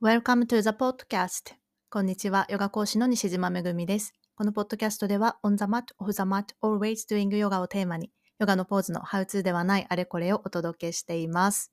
[0.00, 1.56] Welcome to the podcast.
[1.90, 4.12] こんにちは、ヨガ講師の西島めぐみです。
[4.36, 11.72] このポッドキャストでは、On the mat, off the mat, always doing yoga をテーマに、ヨガのポーズのハウツーではないあれこれをお届けしています。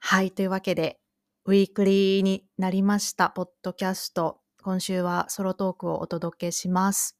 [0.00, 1.00] はい、というわけで、
[1.46, 4.40] ウィークリーになりました、ポッドキャスト。
[4.62, 7.16] 今週はソロトークをお届けします。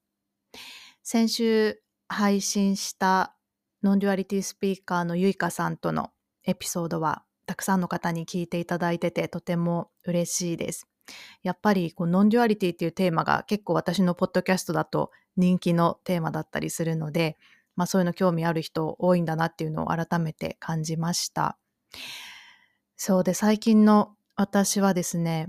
[1.03, 3.35] 先週配信した
[3.83, 6.11] nonduality speaker のゆいかさんとの
[6.45, 10.89] エピソードはたくさんの方に聞いていただいててとても嬉しいです。
[11.43, 17.37] やっぱりこう nonduality っていうテーマが結構私のポッドキャストだと人気のテーマだったりするので、
[17.77, 21.59] まあそういうの興味ある人多いんだなっていうのを改めて感じました。
[22.97, 25.49] そうで最近の私はですね、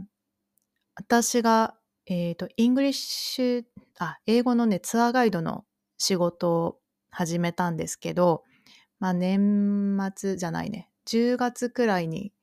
[0.95, 1.73] 私が
[2.05, 3.63] えっ、と、 English、
[3.97, 5.63] あ、英語のね、ツアーガイドの
[5.97, 6.79] 仕事を
[7.11, 8.43] 始めたんですけど、
[8.99, 12.33] まあ年末じゃないね、10月くらいに、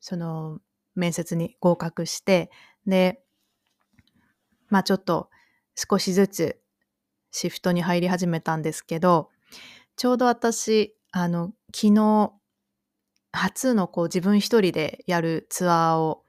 [0.00, 0.60] その、
[0.94, 2.50] 面接に合格して、
[2.86, 3.22] で、
[4.68, 5.30] まあちょっと
[5.74, 6.60] 少しずつ
[7.30, 9.30] シフトに入り始めたんですけど、
[9.96, 12.32] ちょうど私、あの、昨日、
[13.32, 16.24] 初のこう自分一人でやるツアーを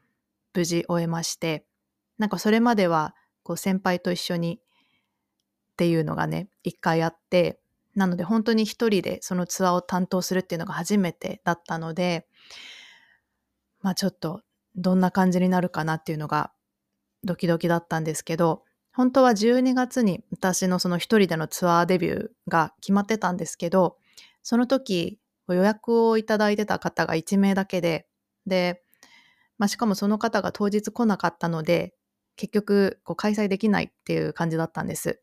[0.54, 1.66] 無事終えまして、
[2.18, 4.60] なんかそれまではこう先輩と一緒に
[5.74, 7.60] っていうのがね、一回あって、
[7.96, 12.28] なので本当に一人でそのツアーを担当するっていうのが初めてだったので、
[13.82, 14.42] まあちょっと
[14.76, 16.52] どんな感じになるかなっていうのが
[17.24, 18.64] ドキドキだったんですけど、
[18.94, 23.98] 本当は12月に私のその一人でのツアーデビューが決まってたんですけど、
[24.44, 28.08] その時予約をいただいてた方が1名だけで、
[28.46, 28.84] で、
[29.58, 31.96] まあ、しかもその方が当日来なかったので、
[32.36, 35.22] 結局こう開催できないっていう感じだったんです。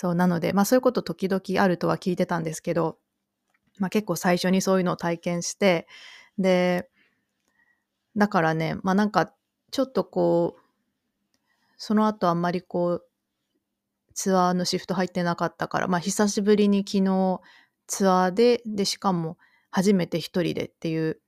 [0.00, 2.98] そう、なので、まあそういうこと時々あるとは聞いてたんですけど、
[3.80, 5.88] まあ結構最初にそういうのを体験して、
[6.38, 6.88] で、
[8.16, 9.34] だからね、まあなんか
[9.72, 10.60] ちょっとこう、
[11.78, 13.04] その後あんまりこう、
[14.14, 17.40] ツアーのシフト入ってなかったから、まあ久しぶりに昨日
[17.88, 19.36] ツアーで、で、しかも
[19.72, 21.20] 初めて一人でっていう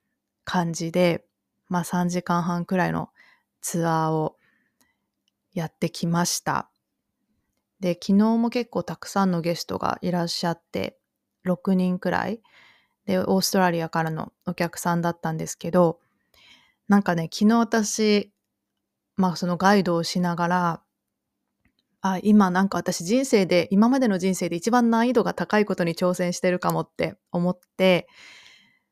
[0.44, 1.24] 感じで、
[1.68, 3.10] まあ3時間半くらいの
[3.62, 4.36] ツアーを
[5.54, 6.69] やってきました。
[7.80, 10.98] で、昨日も結構たくさんのゲストがいらっしゃって、
[11.44, 12.40] 6人くらい。
[13.06, 15.98] で、オーストラリアからのお客さんだったんですけど、
[16.88, 18.32] なんかね、昨日私、
[19.16, 20.82] まあそのガイドをしながら、
[22.02, 28.08] あ、今なんか私人生で、今までの人生で一番難易度が高いことに挑戦してるかもって思って、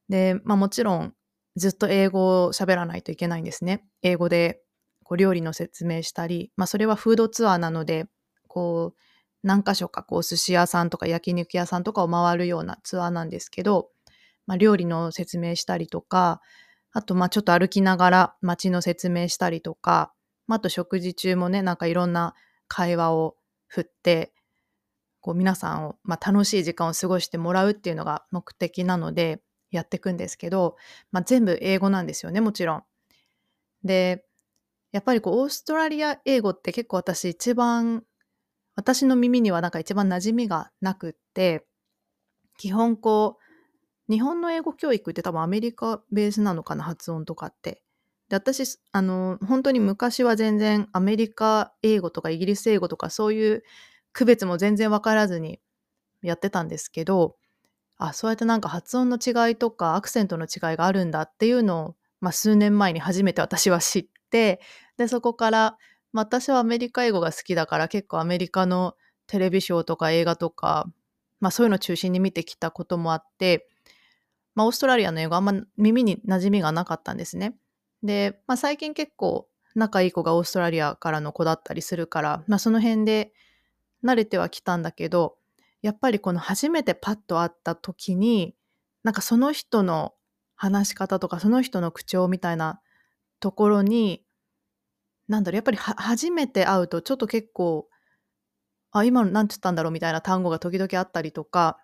[0.08, 1.14] で、まあもちろん
[1.56, 3.84] ずっと英語を喋らないといけないんですね。
[4.02, 4.60] 英語で
[5.04, 8.06] こう料理の説明したり、まあそれはフードツアーなので、
[8.48, 8.98] こう
[9.42, 13.90] 何箇所かこう寿司屋さんとか焼肉屋さんとかを回るようなツアーなんですけど、
[14.46, 16.40] まあ料理の説明したりとか、
[16.92, 20.12] あとまあちょっと歩きながら街の説明したりとか、
[20.46, 22.34] まああと食事中もね、なんかいろんな
[22.66, 23.36] 会話を
[23.68, 24.32] 振って、
[25.20, 30.76] こう皆さんを、まあ、楽しい時間を過ごしてもらうっていうのが目的なのでやっていくんですけど、
[31.12, 32.82] まあ、全部英語なんですよねもちろん。
[33.84, 34.24] で
[34.90, 38.04] やっぱりこうオーストラリア英語って結構私一番
[38.78, 41.66] 私の耳にはなんか一番馴染みがなくって
[42.58, 43.38] 基本こ
[44.08, 47.82] う日本の英語教育って多分アメリカベースなのかな発音とかって。
[48.28, 53.64] で私あの本当に昔は全然アメリカ英語とかイギリス英語とかそういう
[54.12, 55.58] 区別も全然分からずに
[56.22, 57.34] やってたんですけど
[57.96, 64.60] あそうやってなんか発音の違いとかアクセントの違いがあるんだっていうのを、まあ、数年前に初めて私は知って
[64.98, 65.78] でそこから、
[66.12, 68.94] まあ、私はアメリカ英語が好きだから結構アメリカの
[69.26, 70.86] テレビショーとか映画とか、
[71.40, 73.68] まあ、そういうのを中心に見てきたこともあって、
[74.54, 77.54] まあ、オーストラリアの英語あんま耳に馴染みがなかったんですね。
[78.02, 83.32] で、まあ、最近結構仲いい子がオーストラリアからの子だったりするから、まあ、その辺で
[84.04, 85.36] 慣れてはきたんだけど
[85.82, 88.54] やっぱりこの初めてパッと会った時に
[89.04, 90.14] なんかその人の
[90.56, 92.80] 話し方とかその人の口調みたいな
[93.40, 94.24] ところに
[95.28, 97.88] なんだろうやっぱり初めて会うとちょっと結構
[98.90, 101.78] あ今の何て言ったんだろうみたいな単語が時々あったりとか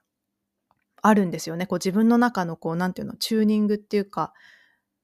[1.03, 1.67] あるんですよね。
[1.67, 4.33] こう自分の中のこうなんていうのチューニングっていうか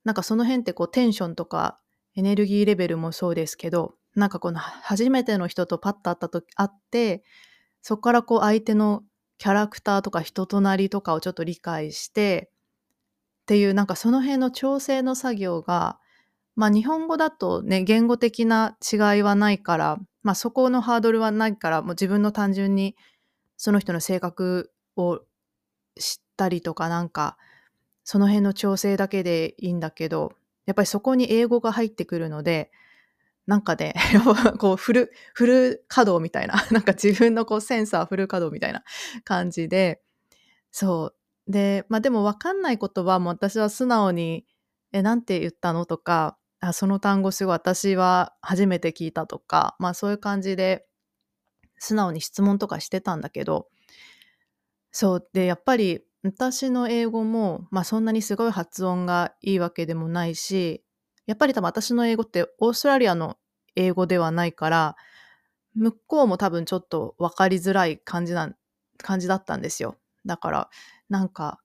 [0.04, 1.78] なんかその辺ってこうテンションとか
[2.16, 7.22] エネルギーレベルもそうですけどなんかこの初めての人とパッと会った時会って
[7.82, 9.02] そこからこう相手の
[9.38, 12.50] キャラクターとか人となりとかをちょっと理解して
[13.42, 15.98] っていうなんかその辺の調整の作業が
[16.56, 22.96] まあ日本語だとね言語的な違いはないからまあそこのハードルはないからもう自分の単純に
[23.56, 25.20] その人の性格を
[25.98, 27.36] 知ったりとかなんか
[28.04, 30.32] その辺の調整だけでいいんだけど
[30.66, 32.70] やっぱりそこに英語が入ってくるので、
[33.46, 33.94] なんかね、
[34.58, 38.84] こうフル、フル稼働みたいな、 なんか自分のこうセンサーフル稼働みたいな
[39.24, 40.02] 感じで、
[40.72, 41.14] そ
[41.48, 41.52] う。
[41.52, 44.46] で、まあでもわかんない言葉も私は素直に、
[44.92, 45.86] え、なんて言ったの？
[45.86, 50.86] とか、あ、その単語すごい私は初めて聞いたとか、まあそういう感じで
[51.78, 53.68] 素直に質問とかしてたんだけど、
[54.92, 55.28] そう。
[55.32, 60.82] で、やっぱり私の英語も、まあそんなにすごい発音がいいわけでもないし、
[61.26, 63.36] やっぱり多分私の英語ってオーストラリアの
[63.76, 64.96] 英語ではないから、
[65.74, 68.52] 向こうも多分ちょっと分かりづらい感じな
[68.98, 69.96] 感じだったんですよ。
[70.26, 70.70] だから、
[71.08, 71.60] なんか、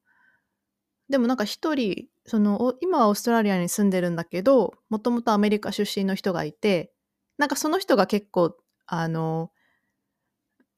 [1.09, 6.91] でもなんか一人、その、今はオーストラリアに住んでるんだけど、もともとアメリカ出身の人がいて、
[7.37, 8.55] なんかその人が結構、
[8.87, 9.51] あの、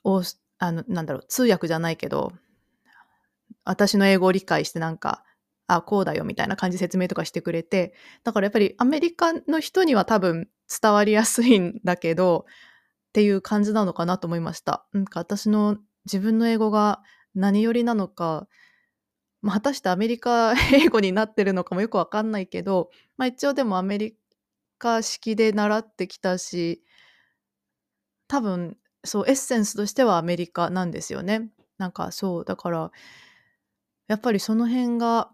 [0.04, 0.24] お
[0.60, 2.34] あの、なんだろう、通訳じゃないけど、
[3.64, 5.24] 私の英語を理解してなんか、
[5.68, 7.94] あ、こうだよみたいな感じ説明とかしてくれて、
[8.24, 10.50] だからやっぱりアメリカの人には多分
[10.82, 12.46] 伝わりやすいんだけど、
[13.10, 14.86] っていう感じなのかなと思いました。
[14.94, 17.02] なんか私の自分の英語が
[17.36, 18.48] 何よりなのか、
[19.42, 24.18] まあ、果たしてアメリカ 英語になってるのかもよくわかんないけど、まあ、一応でもアメリ
[24.78, 26.84] カ式で習ってきたし、
[28.28, 31.50] 多分そうエッセンスとしてはアメリカなんですよね。
[31.78, 32.92] なんかそうだから
[34.08, 35.32] やっぱりその辺が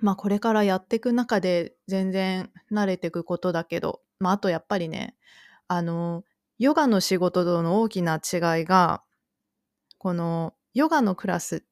[0.00, 5.16] まあこれからやっていく中で全然慣れていくことだけど、まああとやっぱりね、
[5.68, 6.24] あの、
[6.58, 9.02] ヨガの仕事との大きな違いが、
[9.98, 11.66] このヨガのクラスって、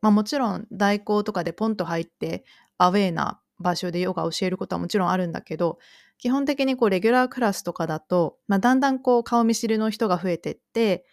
[0.00, 2.44] まあもちろん代行とかでポンと入って
[2.78, 5.78] アウェーな場所でヨガを教えることはもちろんあるんだけど、
[6.18, 11.06] 基本的にこうレギュラークラスとかだと、まあ、だんだんこう顔見知りの人が増えてって、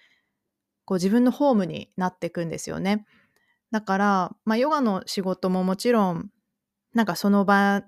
[0.85, 3.05] こう自分のホームになっていくんですよね。
[3.71, 6.29] だから、まあ、ヨガの仕事ももちろん
[6.93, 7.83] なんかその場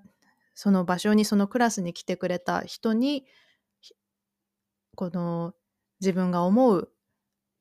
[0.54, 3.24] その場所にそのクラスに来てくれた人に
[4.94, 5.54] この
[6.00, 6.92] 自分が思う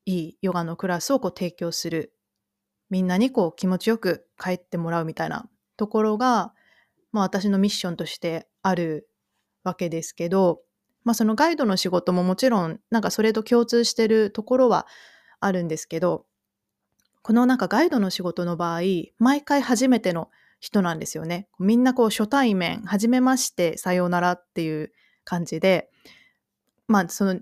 [0.05, 2.13] いいヨガのクラスをこう提供する
[2.89, 5.47] みんなにこう気持ちよく帰ってもらうみたいな
[5.77, 6.53] ところが、
[7.11, 9.09] まあ、私のミッションとしてある
[9.63, 10.61] わけですけど、
[11.03, 14.87] まあ、そのガイドの仕事ももちろんなんかそれと共通してるところは
[15.39, 16.25] あるんですけど
[17.21, 18.81] このなんかガイドの仕事の場合
[19.17, 21.47] 毎回初めての人なんですよね。
[21.59, 24.91] みんなこう初対面、はじめまして、さようならっていう
[25.23, 25.89] 感じで、
[26.87, 27.39] まあその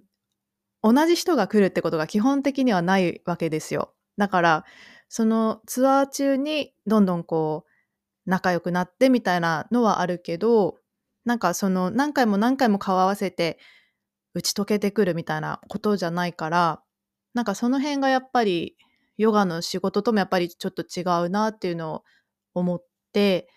[0.84, 3.94] 同じ人が来るってことが基本的にはないわけですよ。
[4.18, 4.66] だから
[5.10, 10.76] そのツアー中にどんどんこう仲良くなってみたいなのはあるけど
[11.26, 13.58] なんかその何回も何回も顔合わせて
[14.34, 16.82] 打ち解けてくるみたいなことじゃないから
[17.34, 18.76] なんかその辺がやっぱり
[19.18, 22.04] ヨガの仕事ともやっぱりちょっと違うなっていうのを
[22.54, 23.48] 思って、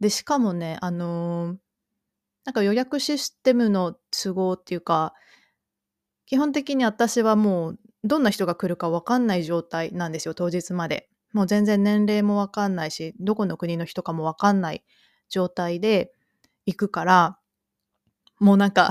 [0.00, 1.56] で、しかもね、あのー、
[2.44, 5.14] なんか予約システムの都合っていうか、
[6.26, 11.08] 基本的に私はもうどんな人が来るか分かんない状態なんですよ、当日まで。
[11.32, 14.84] もう全然年齢も分かんないし、どこの国の人かも分かんない
[15.28, 16.12] 状態で
[16.66, 17.38] 行くから、
[18.38, 18.90] もうなんか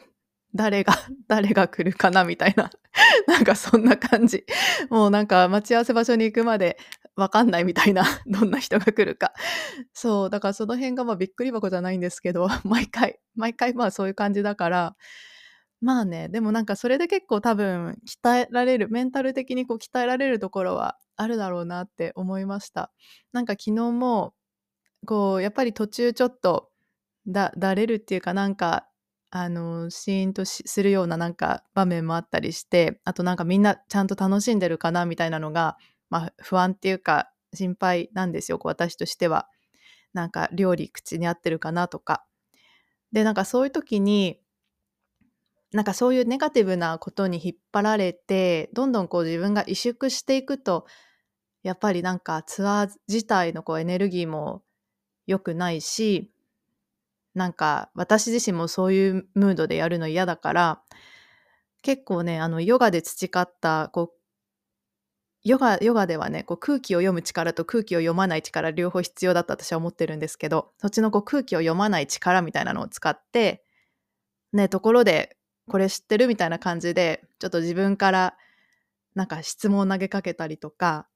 [0.54, 0.94] 誰が、
[1.28, 2.70] 誰が来るかなみたいな。
[3.26, 4.44] なんかそんな感じ。
[4.88, 6.78] もうなんか待ち合わせ場所に行くまで
[7.16, 8.04] わかんないみたいな。
[8.26, 9.32] どんな人が来るか。
[9.92, 10.30] そう。
[10.30, 14.96] だからその辺がまあびっくり箱じゃないんですけど、毎回、毎回まあそういう感じだから、
[15.84, 22.90] まあね、でもなんかそれで結構多分鍛えられる、メンタル的にこう鍛えられるところはあるだろうなって思いました。
[23.32, 24.32] なんか昨日も、
[25.06, 26.70] こう、やっぱり途中ちょっと
[27.26, 28.88] だ、だれるっていうかなんか
[29.30, 35.76] あの、シーンとするようななんか場面もあったりして、あとなんかみんなちゃんと楽しんでるかなみたいなのが、
[36.08, 39.48] まあ不安っていうか心配なんですよ、私としては。
[40.14, 42.24] なんか料理口に合ってるかなとか。
[43.12, 44.40] で、なんかそういう時に、
[45.74, 50.86] なんかそういうネガティブなことに引っ張られて、どんどんこう自分が萎縮していくと、
[51.64, 54.62] やっぱりなんかツアー自体のこうエネルギーも
[55.26, 56.30] 良くないし、
[57.34, 60.82] なんか私自身もそういうムードでやるの嫌だから
[61.82, 64.18] 結構ねあのヨガで培ったこう
[65.42, 73.64] ヨガヨガではねこう空気を読む力と空気を読まない力両方必要だと私は思ってるんですけどそっちのこう空気を読まない力みたいなのを使って
[74.52, 75.36] ねところで
[75.68, 76.26] これ知ってる？
[76.28, 78.36] みたいな感じでちょっと自分から
[79.14, 81.06] なんか質問を投げかけたりとか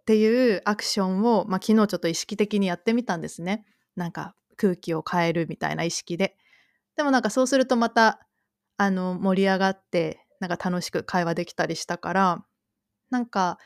[0.00, 3.64] っていうアクションを、まあ、昨日ちょっと意識的にやってみたんですね。
[3.96, 6.36] なんか空気を変えるみたいな意識で。
[6.96, 8.20] でもなんかそうするとまた
[8.76, 12.44] あの盛り上がってなんか楽しく会話できたりしたから
[13.10, 13.58] なんか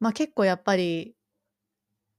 [0.00, 1.14] まあ結構やっぱり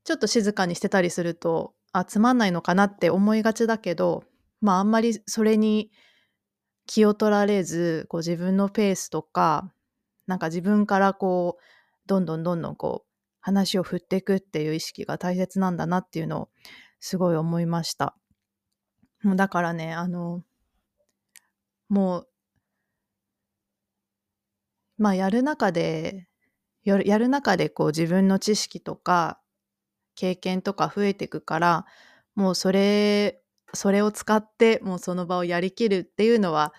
[0.04, 4.24] ちょっと静かにしてたりするとあ、つまんないのかなって思いがちだけど、
[4.62, 5.92] まああんまりそれに
[6.88, 9.72] 気を取られず、こう自分のペースとか、
[10.28, 11.64] なんか自分からこう、
[12.08, 13.08] どんどんどんどんこう、
[13.42, 16.50] 話を振っていくっていう意識が大切なんだなっていうのを
[17.00, 18.16] すごい思いました。
[19.24, 20.44] もうだからね、あの、
[21.90, 22.28] もう、
[24.98, 26.28] まあやる中で、
[26.84, 29.40] やるやる中でこう自分の知識とか
[30.16, 31.86] 経験とか増えていくから、
[32.36, 33.42] もうそれ、
[33.74, 36.74] それを使ってもうその場をやりきるっていうのは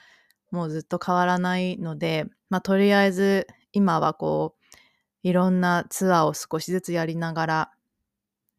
[0.50, 4.76] もうずっと変わらないので、まあとりあえず今はこう
[5.22, 7.70] いろんなツアーを少しずつやりながら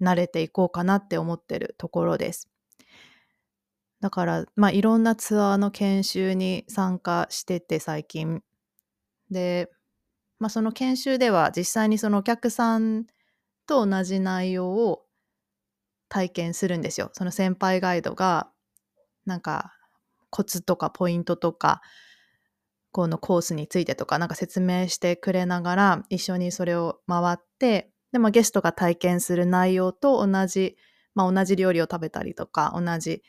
[0.01, 2.50] 慣れていこうかなって思ってるところです。
[4.01, 8.43] だから、まあ、いろんなツアーの研修に参加してて最近。
[9.29, 9.69] で、
[10.39, 13.05] まあ、その研修では実際にそのお客さん
[13.67, 15.03] と同じ内容を
[16.10, 17.12] 体験するんですよ。
[17.13, 18.50] その先輩ガイドが
[19.25, 19.74] なんか
[20.30, 21.82] コツとかポイントとか
[22.92, 30.75] このコースについてとかなんか説明してくれながら一緒にそれを回ってでもゲストが体験する内容と同じ、
[31.13, 33.22] まあ、同じ料理を食べたりとか同じ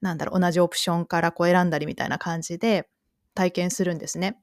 [0.00, 2.88] なんだろう同じオプションからこう選んだりみたいな感じで
[3.34, 4.36] 体験するんですね。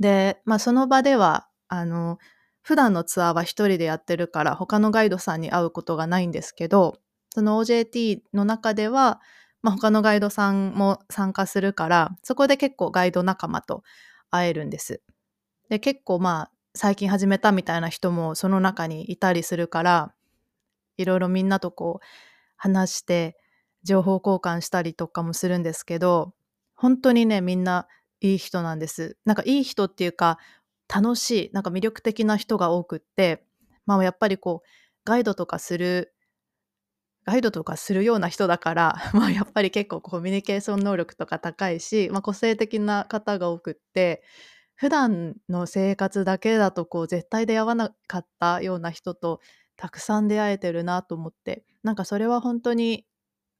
[0.00, 2.18] で、まあ、その場ではあの
[2.66, 6.98] 普段のツアーは一人でやってるから他のガイドさんに会うことがないんですけど
[7.30, 9.20] その OJT の中では
[9.66, 13.82] まあ、他のガイドさんも参加するからそこで結構ガイド仲間と
[14.30, 15.02] 会えるんです。
[15.68, 20.14] で結構まあ最近始めたみたいな人もその中にいたりするから
[20.98, 22.06] いろいろみんなとこう
[22.56, 23.36] 話して
[23.82, 26.32] 情報交換したりとかもするんですけど
[26.76, 27.88] 本当にねみんな
[28.20, 29.16] いい人なんです。
[29.24, 30.38] なんかいい人っていうか
[30.92, 33.44] 楽しいなんか魅力的な人が多くって
[33.86, 34.68] まあやっぱりこう
[35.04, 36.14] ガイドとかする
[37.26, 44.22] ガイドとかするような人だから、 まあ、やっぱり結構コミュニケーション能力とか高いし、まあ、個性的な方が多くって
[44.76, 49.40] 普段の生活だけだとこう絶対出会わなかったような人と
[49.76, 53.04] たくさん出会えてるなと思ってなんかそれは本当に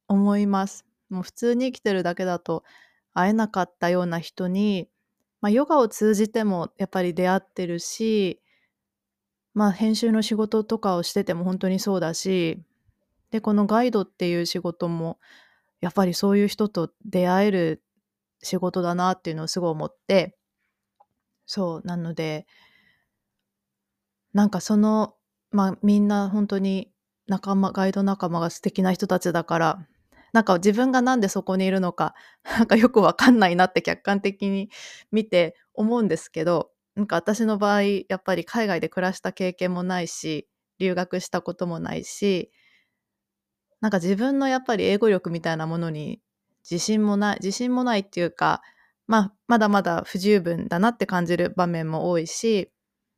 [0.07, 0.87] 思います。
[1.09, 2.63] もう普通に生きてるだけだと
[3.15, 4.89] 会えなかったような人に、
[5.41, 8.41] まあ、ヨガを通じてもやっぱり出会ってるし、
[9.55, 12.63] まあ、編集の仕事とかをしてても本当にそうだし
[13.31, 15.19] で、このガイドっていう仕事も、
[15.81, 17.83] やっぱりそういう人と出会える
[18.43, 20.37] 仕事だなっていうのをすごい思って、
[21.47, 22.47] そう、なので、
[24.33, 25.15] なんかその、
[25.51, 26.91] まあみんな本当に
[27.27, 29.87] 仲間、ガイド仲間が素敵な人たちだから、
[30.37, 32.15] なんか自分がなんでそこにいるのか、
[32.45, 34.69] なんかよくわかんないなって客観的に
[35.11, 40.47] 見て思うんですけど、なんか私の場合、やっぱり海外で暮らした経験もないし、
[40.79, 42.51] 留学したこともないし、
[43.81, 46.21] なんか自分のやっぱり英語力みたいなものに
[46.71, 48.61] 自信もない、自信もないっていうか、
[49.07, 52.71] まあ、まだまだ不十分だなって感じる場面も多いし、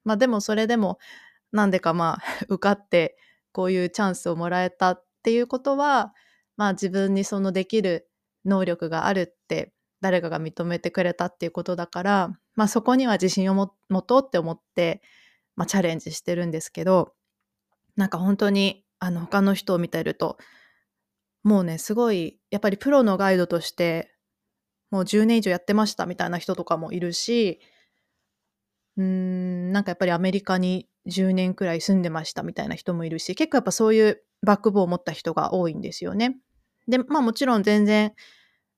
[0.04, 0.98] まあでもそれでも、
[1.52, 3.16] なんでかまあ、 受かって
[3.52, 6.14] こういうチャンスをもらえたっていうことは、
[6.58, 8.10] まあ自分にそのできる
[8.44, 9.72] 能力があるって
[10.02, 15.00] 誰かが認めてくれたっていうことだから、まあそこには自信を持とうって思って、
[15.56, 17.14] まあチャレンジしてるんですけど、
[17.96, 20.38] なんか本当にあの他の人を見てると
[21.42, 24.12] もうねすごいやっぱりプロのガイドとして
[24.90, 27.60] もう10年以上やってましたみたいな人とかもいるし
[28.96, 36.38] うーんなんかやっぱりアメリカに10年くらい住んでましたみたいな人もいるし結構やっぱそういうバックボーンを持った人が多いんですよね。
[36.88, 38.14] でまあもちろん全然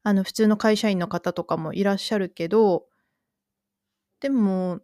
[0.03, 2.87] あの普通の会社員の方とかもいらっしゃるけど
[4.21, 4.81] でも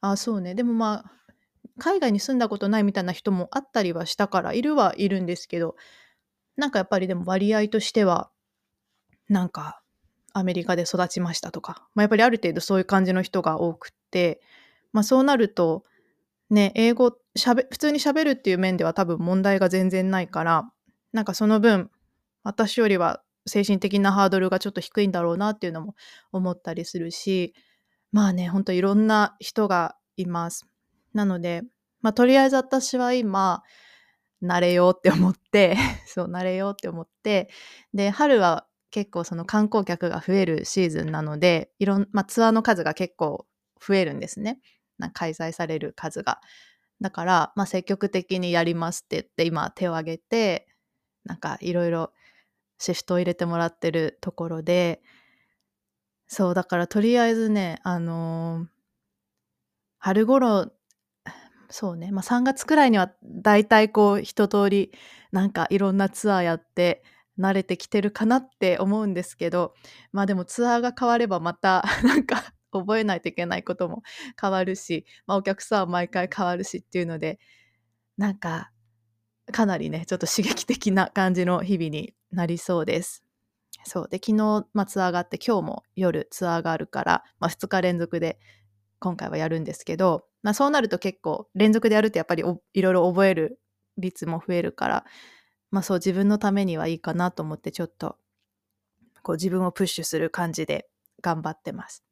[0.00, 0.54] あそうね。
[0.54, 1.12] でもまあ
[1.78, 5.76] 海外に住んだことないみたいな人もあったりはしたからいるはいるんですけど
[6.56, 8.30] なんかやっぱりでも割合としては
[9.28, 9.80] なんか
[10.34, 14.40] アメリカで育ちましたとか、まあ、やっぱりある程度そういう感じの人が多くって、
[14.92, 15.84] まあ、そうなると
[16.50, 20.70] ね英語しゃべ普通にしゃべるっていう面では多分問題が全然ないから
[21.12, 21.90] なんかその分
[22.42, 25.94] 私よりは精神的なハードルがちょっと低いんだろうなっていうのも
[26.30, 27.54] 思ったりするし
[28.12, 30.66] まあねほんといろんな人がいます。
[31.14, 31.62] なので、
[32.00, 33.62] まあ、とりあえず私は今、
[34.42, 37.48] 慣れようって思って、 そう、慣れようって思って、
[37.94, 43.46] で、春は結構その観光客が増えるシーズンなので、いろん、まあ、ツアーの数が結構
[43.80, 44.60] 増えるんですね。
[44.98, 46.40] な開催される数が。
[47.00, 50.68] だから、まあ、積極的にやりますって言って今手を挙げて
[51.24, 52.12] なんかいろいろ
[52.82, 55.02] シフトを入れてもらってるところで
[56.26, 58.66] そうだからとりあえずねあのー、
[59.98, 60.72] 春頃
[61.70, 64.90] そうね、まあ、3月くらいには大体こう一通り
[65.30, 67.04] なんかいろんなツアーやって
[67.38, 69.74] 慣れてきてるかなって思うんですけど
[70.10, 74.02] まあでもツアーが変わればまた なんか覚えないといけないことも
[74.40, 77.38] 変わるし、まあ、お客さんは毎回変わるしっていうので
[78.16, 78.71] なんか
[79.52, 83.22] かなりねちょっと刺激的な感じの日々になりそうです。
[83.84, 88.38] そうで昨日、まあ、ツアーがあって今日も夜ツアーがあるから、まあ、2日連続で
[89.00, 92.44] 今回はやるんですけど、まあ、そうなると結構連続でやるとやっぱり
[92.74, 93.60] いろいろ覚える
[93.98, 95.04] 率も増えるから、
[95.70, 98.16] まあ、そう自分のためにはいいかなと思ってちょっと
[99.22, 100.88] こう自分をプッシュする感じで
[101.20, 102.04] 頑張ってます。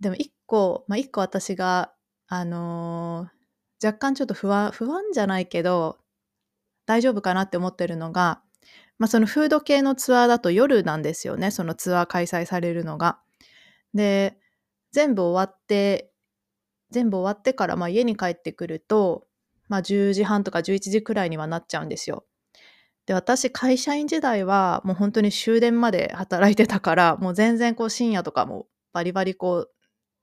[0.00, 1.92] でも一個、まあ、一個私が、
[2.28, 5.98] あのー、若干ちょっと不安、不安じゃないけど、
[6.86, 8.40] 大丈夫かなって思ってるのが、
[8.98, 13.18] まあ、そのフード系のツアーだと夜なんですよね、そのツアー開催されるのが。
[13.92, 14.38] で、
[14.92, 16.10] 全部終わって、
[16.90, 19.26] 全部終わってからまあ家に帰ってくると、
[19.68, 22.24] まあ、10時半とか11時くらいにはなっちゃうんですよ。
[23.06, 29.70] で私会社員時代はもう本当に終電まで働いてたからもう全然こう深夜とかもバリバリこう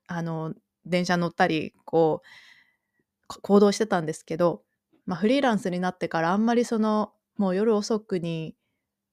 [0.08, 0.54] あの
[0.86, 4.64] 電車乗ったりこう行動してたんですけど、
[5.06, 8.56] まあ、フリーランスになってからあんまりそのもう夜遅くに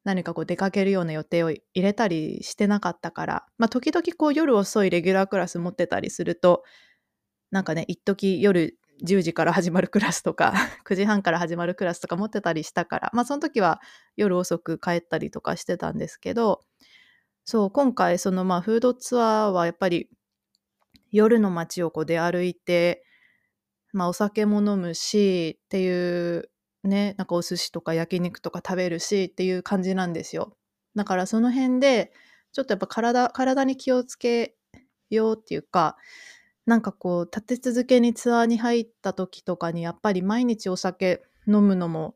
[0.04, 6.64] 何かこう出かけるような予定を入れたりしてなかったから、まあ、時々こう夜遅いレギュラークラス持ってたりすると
[7.50, 10.54] なんかね一時夜10時から始まるクラスとか
[10.87, 13.80] 9時半から始まるクラスとか持ってたりしたからまあその時は
[14.16, 16.62] 夜遅く帰ったりとかしてたんですけど
[17.44, 20.09] そう今回そのまあフードツアーはやっぱり
[21.12, 23.04] 夜の街をこう出歩いて、
[23.92, 26.50] まあ、お酒も飲むしっていう
[26.85, 30.56] ねなんかお寿司とか焼肉とか食べるしっていう感じなんですよ。
[30.94, 32.12] だからその辺で
[32.52, 34.54] ちょっとやっぱ体体に気をつけ
[35.11, 35.97] ようっていうか
[36.66, 42.14] なんかこう立て続けにツアーに入った時とかにやっぱり毎日お酒飲むのも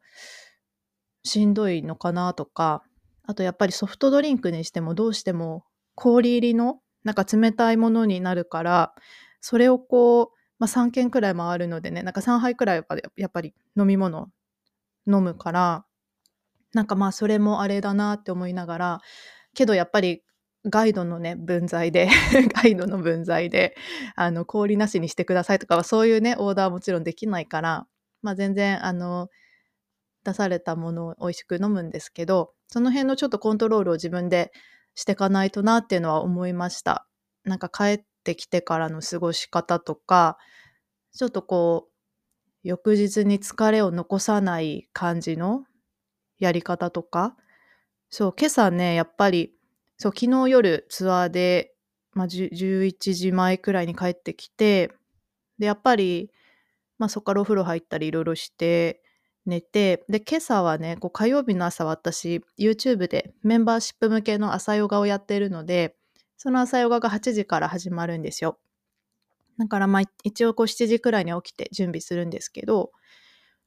[1.24, 2.82] しんどいのかなとか
[3.26, 8.94] あとやっぱりソフトドリンクにしてもどうしても氷入りのなんか冷たいものになるから
[9.40, 14.30] それをこう、まあ、3軒くらい回るのでねなんか3杯くらいはやっぱり飲み物
[15.06, 15.84] 飲むから
[16.72, 19.00] なんかまあそれもあれだなって思いながら
[19.54, 20.22] けどやっぱり
[20.64, 22.08] ガイドのね分際で
[22.56, 23.76] ガイドの分際で
[24.16, 27.86] あの氷なしにしてくださいとかはそういうねオーダーはもちろんできないから、
[28.22, 29.28] まあ、全然あの
[30.24, 34.50] 出されたものを美味しく飲むんですけどその辺のちょっとコントロールを自分で
[34.94, 37.06] していかないとなっていうのは思いました。
[37.44, 40.38] なんか帰ってきてからの過ごし方とか、
[41.12, 41.94] ちょっとこう、
[42.64, 45.64] 翌日に疲れを残さない感じの
[46.38, 47.36] やり方とか、
[48.10, 49.54] そう、今朝ね、やっぱり、
[49.98, 51.74] そう、昨日夜ツアーで、
[52.12, 54.90] まあ、11時前くらいに帰ってきて、
[55.58, 56.30] で、やっぱり、
[56.98, 59.02] まあ、そこからお風呂入ったりいろいろして、
[59.46, 65.96] 寝て、で、今朝はね、こう火曜日の朝私、YouTube でメンバーシップ向けの朝ヨガをやってるので、
[66.36, 68.58] その朝ヨガが8時から始まるんですよ。
[69.58, 72.90] だからまあ一応こう7時くらいに起きて準備するんですけど、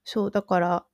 [0.04, 0.86] そう、だから、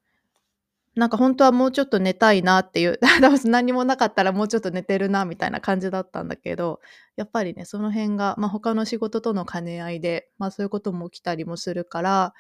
[0.96, 3.00] なんか本当はもうちょっと寝たいなっていう、
[3.46, 6.82] 何もなかったらもうちょっと寝てるなみたいな感じだったんだけど、
[7.16, 12.34] やっぱりね、その辺が、まあ他の仕事との兼ね合いで、まあそういうことも起きたりもするから、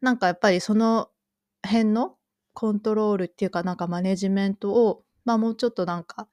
[0.00, 1.10] なんかやっぱりその
[1.64, 2.16] 辺の
[2.52, 6.28] コントロールっていうかなんかマネジメントを、まあもうちょっとなんか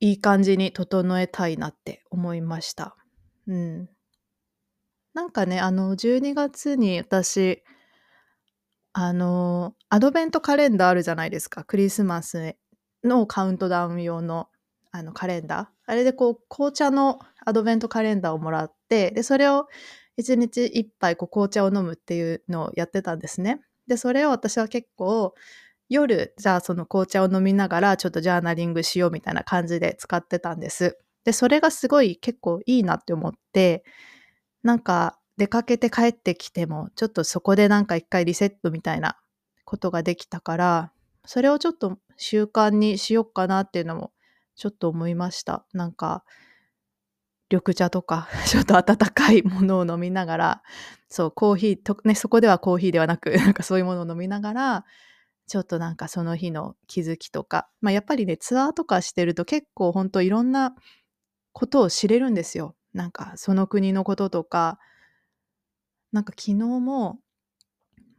[0.00, 2.96] いい感じに整えたいなって思いました。
[3.46, 3.88] うん。
[5.14, 7.62] なんかね、あの12月に私、
[8.92, 11.64] あの、アドベントカレンダーあるじゃないですか。
[11.64, 12.56] クリスマス
[13.04, 14.48] のカウントダウン用の
[14.90, 15.66] あのカレンダー。
[15.86, 19.68] あれでこう紅茶のアドベントカレンダーをもらって、で、それを
[20.18, 23.60] 1日1杯こう紅茶を飲むっていうのをやってたんですね。
[23.86, 25.34] で、それを私は結構
[25.88, 30.98] 夜、じゃあその紅茶を飲みながらちょっとジャーナリングしようみたいな感じで使ってたんです。
[31.24, 33.84] で、それがすごい結構いいなって思って、
[34.62, 39.16] なんか出かけて帰ってきても、ちょっとそこでなんか一回リセットみたいな
[39.64, 40.92] ことができたから、
[41.24, 44.12] それをちょっと習慣にしようかなっていうのも
[44.54, 45.66] ちょっと思いました。
[45.72, 46.24] なんか、
[47.50, 50.62] 緑茶とか、 ちょっと温かいものを飲みながら、
[51.08, 54.84] そう、コーヒーと、ね、そこではコーヒーではなく、なんかそういうものを飲みながら、
[55.46, 60.74] ちょっとなんかその日の気づきとか、まあやっぱりね、ツアーとかしてると結構ほんといろんな
[61.52, 62.74] ことを知れるんですよ。
[62.92, 64.78] なんかその国のこととか、
[66.12, 67.20] なんか昨日も、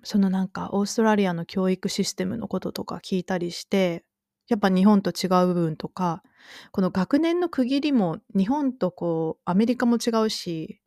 [0.03, 4.05] そのなんかオーストラリアの教育システムのこととか聞いたりして、
[4.47, 6.23] やっぱ日本と違う部分とか、
[6.71, 10.81] この学年の区切りも日本とこうアメリカも違うし、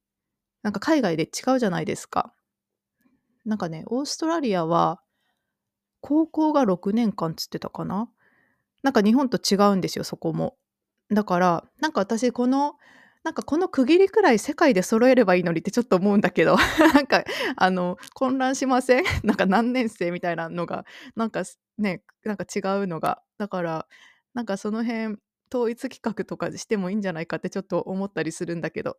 [0.63, 2.33] なんか海外で違うじゃないですか。
[3.45, 5.03] なんかね、オーストラリアは
[6.01, 8.09] 高校が6年間つってたかな？
[8.83, 10.57] なんか日本と違うんですよそこも。
[11.11, 12.77] だからなんか私この
[13.25, 16.57] なんかこの区切りくらい世界で揃えればいいのにってちょっと思うんだけど。
[16.95, 17.25] なんか
[17.57, 19.05] あの混乱しません？
[19.25, 20.87] なんか何年生みたいなのが
[21.17, 21.43] なんか
[21.79, 23.23] ねなんか違うのが。
[23.39, 23.87] だから
[24.35, 25.17] なんかその辺
[25.53, 28.97] 統一企画とかしてもいいんじゃないかってちょっと思ったりするんだけど。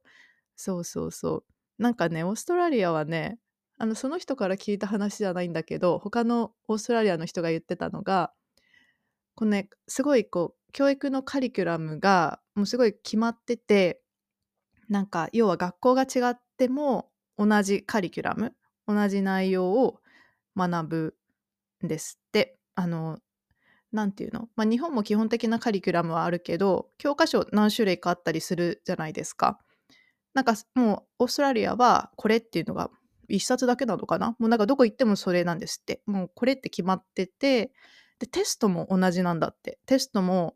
[0.56, 1.44] そうそうそ
[1.80, 1.84] う。
[1.84, 3.40] なんかねオーストラリアはね
[3.82, 8.32] あのその人から聞いた話じゃないんだけど他のオーストラリアの人が言ってたのが
[9.34, 14.00] このねすごいこう教育のカリキュラムがもうすごい決まってて
[14.88, 18.54] なんか要は学校が違っても同じカリキュラム
[18.88, 20.00] 同じ内容を
[20.56, 21.16] 学ぶ
[21.84, 23.18] んですってあの
[23.92, 29.58] 何て言うの、まあ、日本も基本的なカリキュラムはあるけど教科書何種類かあったりするじゃないですか。
[30.36, 32.92] なんかもうオーストラリアはこれっていうのが
[33.32, 34.36] 1冊だけなのかな？
[34.40, 36.02] もうなんかどこ行ってもそれなんですって。
[36.06, 37.72] もうこれって決まってて
[38.20, 39.80] でテストも同じなんだって。
[39.86, 40.56] テストも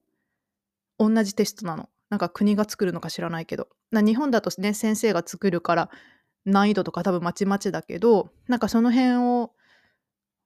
[1.00, 1.90] 同じテストなの。
[2.10, 3.68] なんか国が作るのか知らないけど。
[3.92, 5.90] 日本だとね先生が作るから
[6.44, 9.52] 難易度とか多分まちまちだけどなんかその辺を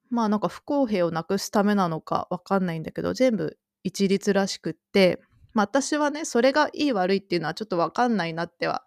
[0.09, 5.19] まあなんか不公平をなくすためなのかわかんないんだけど全部一律らしくって、
[5.53, 8.83] まあ、私はねそれがいい悪いっていうのはちょっとわかんないなっては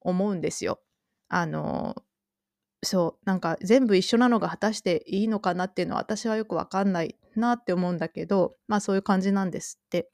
[0.00, 0.80] 思うんですよ。
[1.28, 1.96] あの
[2.82, 10.10] そうなんか全部一緒なのが果たしていいのかなっていうのは私はよくわかんないなって思うんだけどまあそういう感じなんですって。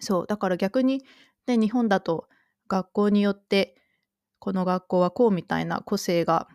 [0.00, 1.02] そうだから逆に、
[1.46, 2.28] ね、日本だと
[2.68, 3.74] 学校によって
[4.38, 6.46] この学校はこうみたいな個性が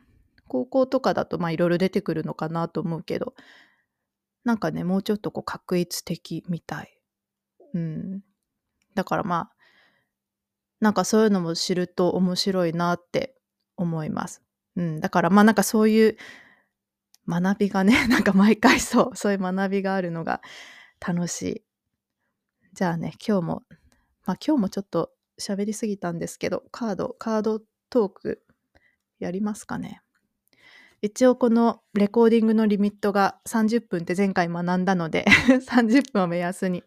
[0.48, 3.34] 高校とかだとまあいろいろ出てくるのかなと思うけど
[4.44, 7.00] なんかねもうちょっとこう確一的みたい。
[7.74, 8.22] うん。
[8.94, 9.52] だからまあ
[10.80, 13.36] なんかそういうのも知ると面白いなって
[13.78, 14.43] 思います。
[14.76, 15.00] うん。
[15.00, 16.18] だからまあなんかそういう
[17.28, 20.42] 学びがね なんか毎回そうそういう学びがあるのが
[21.06, 21.64] 楽しい。
[22.74, 23.64] じゃあね今日も
[24.26, 28.44] まあ今日もちょっと喋りすぎたんですけどカードカードトーク
[29.20, 30.02] やりますかね。
[31.02, 35.26] 一応このレコーディングのリミットが30分って前回学んだので
[35.68, 36.82] 30分を目安に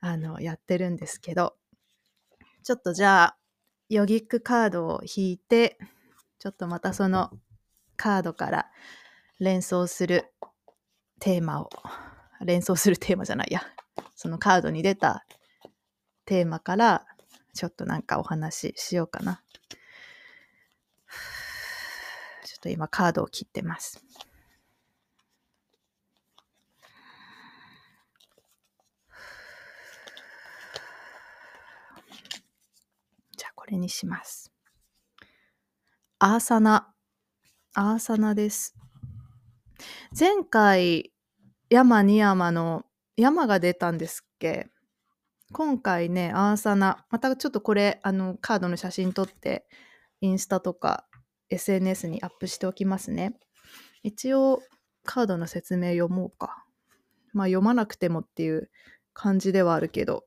[0.00, 1.54] あのやってるんですけど
[2.62, 3.38] ちょっとじゃあ
[3.90, 5.78] ヨギックカードを引いて
[6.42, 7.30] ちょっとまたその
[7.96, 8.66] カードから
[9.38, 10.24] 連想する
[11.20, 11.70] テーマを
[12.40, 13.62] 連想するテーマじゃないや
[14.16, 15.24] そのカードに出た
[16.24, 17.06] テーマから
[17.54, 19.40] ちょっとなんかお話ししようかな。
[22.44, 24.02] ちょっと今カードを切ってます。
[33.36, 34.51] じゃあこれにします。
[36.24, 36.94] アーサナ。
[37.74, 38.76] アーサナです。
[40.16, 41.12] 前回
[41.68, 42.84] 山に山の
[43.16, 44.68] 山が出たんですっけ？
[45.52, 47.04] 今回ね、アーサナ。
[47.10, 49.66] またちょっとこれ、あの、カードの写真撮って、
[50.20, 51.08] インスタとか
[51.50, 53.34] SNS にアップしておきますね。
[54.04, 54.62] 一応
[55.04, 56.64] カードの説明読もうか。
[57.32, 58.70] まあ読まなくてもっていう
[59.12, 60.24] 感じではあるけど、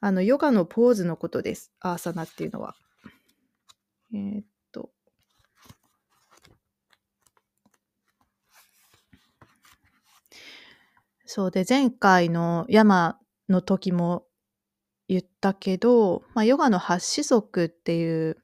[0.00, 1.74] あのヨガのポーズのことです。
[1.80, 2.74] アーサナっていうのは。
[4.14, 4.90] えー、と。
[11.34, 13.18] そうで前回の山
[13.48, 14.24] の時も
[15.08, 18.36] 言ったけど、まあ、ヨガの8子則っていう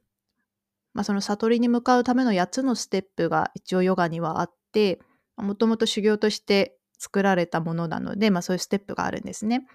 [0.93, 4.99] まあ、その悟りに向かうための8つのステップが一応ヨガにはあって
[5.37, 9.69] もともと修行として作られたものなので、まあ、そういうステップがあるんですね。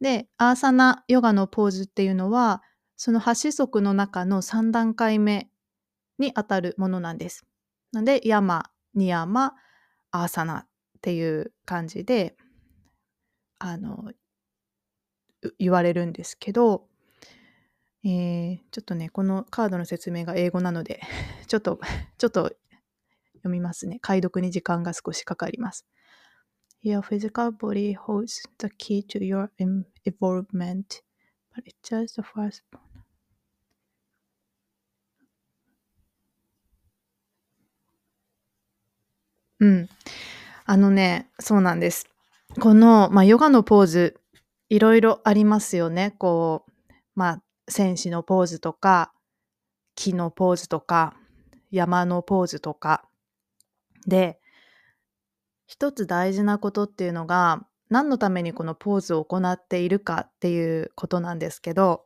[0.00, 2.62] でアーサナヨガのポーズっていうのは
[2.96, 5.50] その8子則の中の3段階目
[6.18, 7.44] にあたるものなんです。
[7.92, 9.52] なのでヤマニヤマ
[10.12, 10.66] アーサナっ
[10.98, 12.36] っていう感じで
[13.58, 14.12] あの
[15.58, 16.88] 言われるんですけど
[18.04, 21.00] えー、ちょっとね、このカードの説明が英語なので、
[21.48, 21.80] ちょっと、
[22.16, 22.56] ちょっと
[23.34, 23.98] 読みますね。
[24.00, 25.86] 解読に時間が少しかかります。
[26.82, 31.02] Your physical body holds the key to your involvement,
[31.52, 32.82] but it's just the first one.
[39.60, 39.88] うん。
[40.70, 42.06] あのね、そうなんです。
[42.60, 44.20] この、まあ、ヨガのポーズ、
[44.68, 46.14] いろいろありますよね。
[46.18, 49.12] こう、まあ、戦士のポーズとか
[49.94, 51.14] 木のポーズとか
[51.70, 53.08] 山のポーズとか
[54.06, 54.38] で
[55.66, 62.04] 一つ大事なことっていうのが何のためにこのポーズを行っているかっていうことなんですけど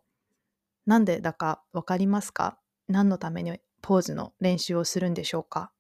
[0.87, 2.59] なんでだか分かりますか？
[2.89, 5.72] 何のためにポーズの練習をするんでしょうか？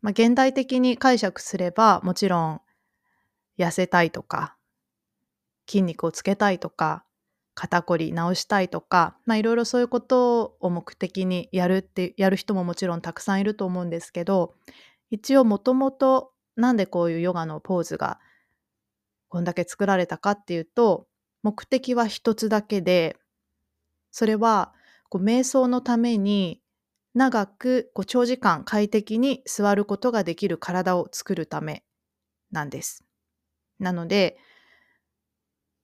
[0.00, 2.60] まあ、現代的に解釈すればもちろん
[3.58, 4.56] 痩せたいとか
[5.68, 7.04] 筋肉をつけたいとか
[7.54, 14.54] 肩こり治したいとか、まあ、いろいろそういうことを目的にやるってやる人ももちろんたくさんいると思うんですけど
[15.10, 18.20] 一応もともとなんでこういうヨガのポーズが
[19.28, 21.08] こんだけ作られたかっていうと
[21.42, 23.16] 目的は一つだけで
[24.12, 24.72] それは
[25.08, 26.60] こう瞑想のために
[27.18, 31.82] 長くこう長時間快適に座ることができる体を作るため
[32.52, 33.04] なんです。
[33.80, 34.38] なので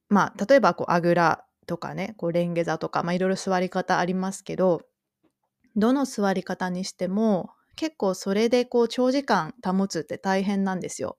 [0.08, 4.82] まあ例えばこうあぐらとかねこうレンゲ座とか、まあ、いろいろ座り方ありますけど
[5.74, 11.18] どの座り方にしても結構それでこう長時間保つって大変なんですよ。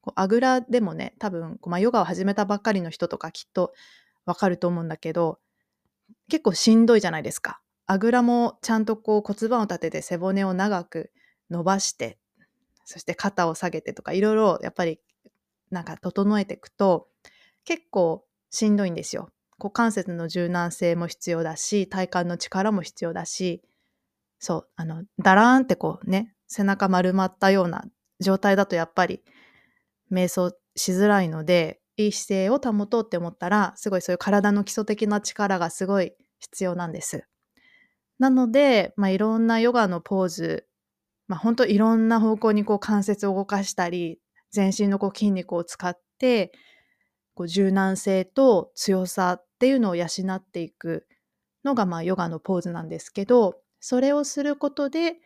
[0.00, 3.74] こうあぐらでもね多分こう、まあ、ヨガを始めたばっかりの人とかきっと
[4.24, 5.40] わかると思うんだけど
[6.30, 7.61] 結構しんどいじゃないですか。
[7.86, 11.10] あぐらもちゃんとこう骨盤を立てて背骨を長く
[11.50, 12.18] 伸ばして
[12.84, 15.00] そして肩を下げてとかいろいろやっぱり
[15.70, 17.08] なんか整えていくと
[17.64, 19.30] 結構しんどいんですよ。
[19.58, 23.62] 股関節の柔軟性も必要だし体幹の力も必要だし
[24.40, 27.84] そうあのだらーんってこうね背中丸まったような
[28.18, 29.22] 状態だとやっぱり
[30.10, 37.24] 瞑想しづらいのでいい姿勢を保とうって思ったらすごいそういう体の基礎的な力がすごい必要なんです。
[38.18, 40.66] なので、まあ、いろんなヨガのポーズ、
[41.28, 44.20] まあ、本当いろんな方向にこう関節を動かしたり
[44.50, 46.52] 全身のこう筋肉を使って
[47.34, 51.06] こう柔軟性と強さっていうのを養っていく
[51.64, 55.16] のがまあヨガのポーズなんですけどそれをすることで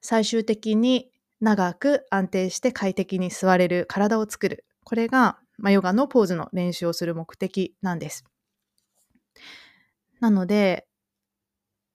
[0.00, 8.24] 最終的に長く安定して快適に座れる体を作るこれが、まあ、ヨガのポーズの練習をする目的なんです。
[10.20, 10.86] なので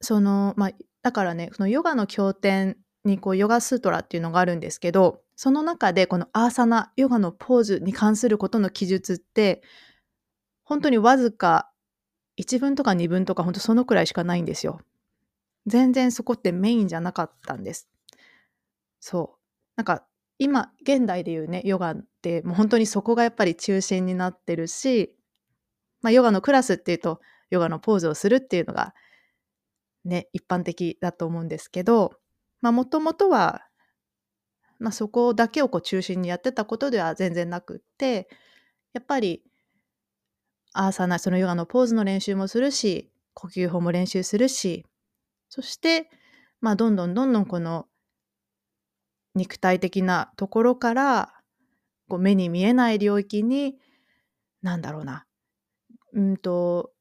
[0.02, 0.72] そのまあ
[1.04, 9.62] だからねそのヨガの経典にこうヨガスートラっていうのがあるんですけどその中でこのアーサナヨガのポーズに関することの記述って
[10.64, 11.72] 本当にわずか
[12.40, 14.80] 1分とか2分とか本当そのくらいしかないんですよ。
[15.68, 17.90] 全然そこってメインじゃなかったんです。
[19.00, 19.40] そう。
[19.76, 20.06] なんか
[20.40, 25.14] 今現代でいうねヨガってもう本当にそこがやっぱり中心になってるし、
[26.02, 28.94] まあ、ヨガのクラスっていうとヨガのポーズをするっていうのが
[30.06, 32.14] ね一般的だと思うんですけど
[32.62, 33.62] もともとは
[34.82, 38.28] まあ、そこだけをこう中心にやってたことでは全然なくって
[38.94, 39.44] やっぱり
[40.74, 44.84] アーサーナそのヨガのポーズの練習もするし呼吸法も練習するし
[45.50, 46.10] そして、
[46.62, 47.86] まあ、どんどんどんどんこの
[49.36, 51.34] 肉体的なところから
[52.10, 53.76] こう目に見えない領域に
[54.64, 55.26] 何だろうな
[56.14, 56.92] うんと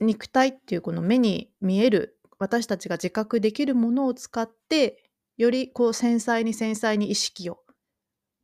[0.00, 5.02] 肉体っていうこの目に見える私たちが自覚できるものを使って
[5.36, 7.60] よりこう繊細に繊細に意識を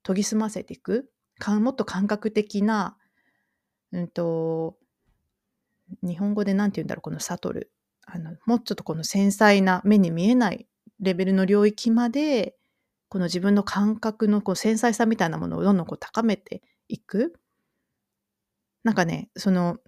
[0.02, 1.10] 研ぎ澄ませていく
[1.48, 2.96] もっと感覚的な、
[3.90, 4.76] うんと、
[6.02, 7.72] 日本語で何て言うんだろうこの悟る
[8.06, 10.66] あのもうちょっとこの繊細な目に見えない
[11.00, 12.54] レベルの領域まで
[13.08, 17.34] この自分の感覚のこう繊細さみたいなものをどんどんこう高めていく。
[18.84, 19.78] なんかねその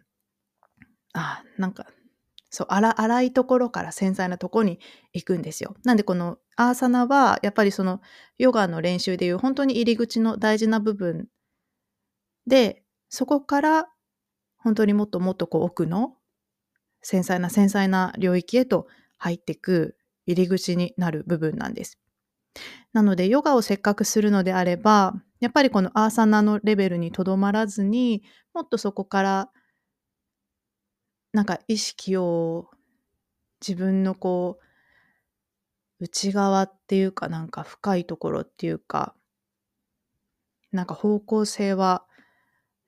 [1.14, 1.87] あなんか
[2.50, 4.79] そう荒いところから繊細なとこに
[5.12, 5.74] 行くんですよ。
[5.85, 8.00] なんでこのアーサナはやっぱりその
[8.38, 11.27] ヨガの練習でいう本当に入り口の大事な部分
[12.46, 13.88] でそこから
[14.57, 16.14] 本当にもっともっとこう奥の
[17.03, 18.87] 繊細な繊細な領域へと
[19.18, 19.96] 入っていく
[20.27, 21.98] 入り口になる部分なんです。
[22.92, 28.22] なのでヨガをせっかくするのであればやっぱりこのアーサナのレベルにとどまらずに
[28.55, 29.50] もっとそこから
[31.35, 32.70] なんか意識を
[33.61, 39.14] 自分のこう内側っていうかなんか深いところっていうか
[40.70, 42.05] なんか方向性は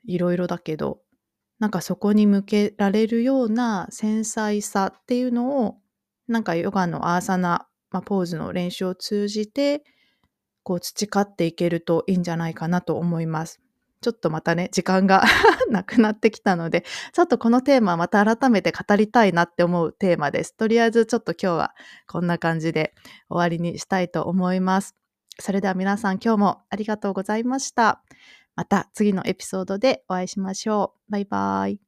[0.05, 1.01] いろいろだけど
[1.59, 5.79] なんかそこに向けられるような繊細さっていうのを
[6.29, 9.83] なんかヨガのアーサナ、まあ、ポーズの練習を通じて
[10.63, 13.61] こう培っていけるといいんじゃないかなと思います。
[14.07, 15.25] ちょっとまたね、時間が
[15.69, 20.55] なくなってきたので、ちょっとこのテーマまた改めて語りたいなって思うテーマです。
[20.55, 21.75] とりあえずちょっと今日は
[22.07, 22.95] こんな感じで
[23.29, 24.95] 終わりにしたいと思います。
[25.41, 28.01] それでは皆さん今日もありがとうございました。
[28.55, 31.11] また次のエピソードでお会いしましょう。
[31.11, 31.86] バイバイ。